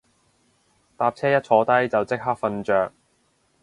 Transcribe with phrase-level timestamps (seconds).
[0.97, 2.91] 搭車一坐低就即刻瞓着